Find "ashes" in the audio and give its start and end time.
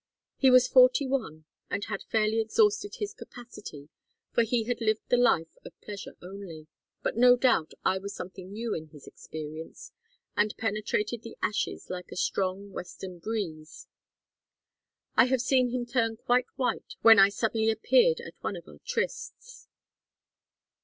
11.43-11.91